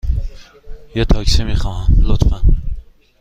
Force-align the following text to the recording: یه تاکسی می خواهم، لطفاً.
یه 0.95 1.05
تاکسی 1.05 1.43
می 1.43 1.55
خواهم، 1.55 1.93
لطفاً. 2.01 2.41